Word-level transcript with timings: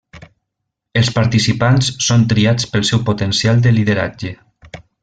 Els 1.01 1.11
participants 1.17 1.91
són 2.07 2.25
triats 2.33 2.67
pel 2.73 2.89
seu 2.93 3.07
potencial 3.13 3.65
de 3.69 3.79
lideratge. 3.81 4.35